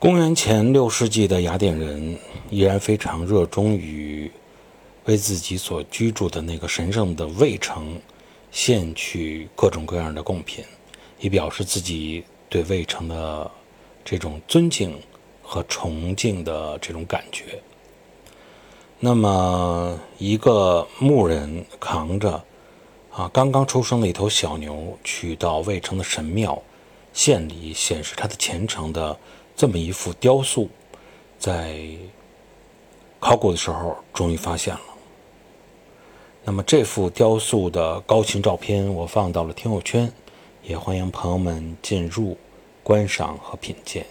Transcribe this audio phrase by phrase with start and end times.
[0.00, 2.16] 公元前六世纪的雅典人
[2.50, 4.30] 依然非常热衷于
[5.06, 8.00] 为自己所居住的那个神圣的卫城
[8.52, 10.64] 献去各种各样的贡品，
[11.18, 13.50] 以表示自己对卫城的
[14.04, 14.96] 这种尊敬
[15.42, 17.60] 和崇敬的这种感觉。
[19.00, 22.44] 那么，一个牧人扛着
[23.10, 26.62] 啊刚刚出生的一头小牛去到卫城的神庙
[27.12, 29.18] 献礼，显示他的虔诚的。
[29.58, 30.68] 这么一幅雕塑，
[31.36, 31.80] 在
[33.18, 34.80] 考古的时候终于发现了。
[36.44, 40.12] 那么这幅雕塑的高清照片我放到了听友圈，
[40.62, 42.38] 也欢迎朋友们进入
[42.84, 44.06] 观赏和品鉴。